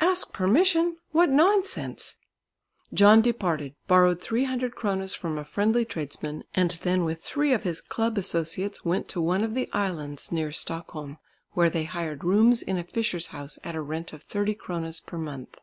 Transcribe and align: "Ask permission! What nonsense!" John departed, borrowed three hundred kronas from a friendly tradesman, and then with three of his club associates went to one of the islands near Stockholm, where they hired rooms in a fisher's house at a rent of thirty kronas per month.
"Ask 0.00 0.34
permission! 0.34 0.98
What 1.12 1.30
nonsense!" 1.30 2.18
John 2.92 3.22
departed, 3.22 3.76
borrowed 3.86 4.20
three 4.20 4.44
hundred 4.44 4.74
kronas 4.76 5.14
from 5.16 5.38
a 5.38 5.42
friendly 5.46 5.86
tradesman, 5.86 6.44
and 6.54 6.72
then 6.82 7.06
with 7.06 7.22
three 7.24 7.54
of 7.54 7.62
his 7.62 7.80
club 7.80 8.18
associates 8.18 8.84
went 8.84 9.08
to 9.08 9.22
one 9.22 9.42
of 9.42 9.54
the 9.54 9.70
islands 9.72 10.30
near 10.30 10.52
Stockholm, 10.52 11.16
where 11.52 11.70
they 11.70 11.84
hired 11.84 12.24
rooms 12.24 12.60
in 12.60 12.76
a 12.76 12.84
fisher's 12.84 13.28
house 13.28 13.58
at 13.64 13.74
a 13.74 13.80
rent 13.80 14.12
of 14.12 14.22
thirty 14.24 14.54
kronas 14.54 15.00
per 15.00 15.16
month. 15.16 15.54